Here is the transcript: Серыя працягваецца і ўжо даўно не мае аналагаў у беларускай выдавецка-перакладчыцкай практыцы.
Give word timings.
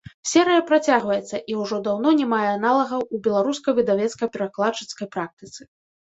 Серыя 0.29 0.61
працягваецца 0.69 1.37
і 1.51 1.57
ўжо 1.59 1.77
даўно 1.87 2.13
не 2.21 2.25
мае 2.31 2.47
аналагаў 2.53 3.03
у 3.17 3.19
беларускай 3.27 3.75
выдавецка-перакладчыцкай 3.81 5.07
практыцы. 5.17 5.61